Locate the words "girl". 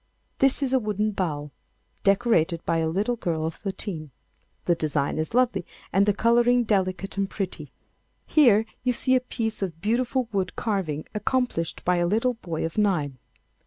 3.17-3.45